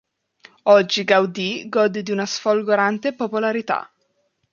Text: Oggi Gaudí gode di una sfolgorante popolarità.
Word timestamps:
Oggi 0.75 1.03
Gaudí 1.03 1.69
gode 1.69 2.01
di 2.01 2.09
una 2.11 2.25
sfolgorante 2.25 3.13
popolarità. 3.13 3.93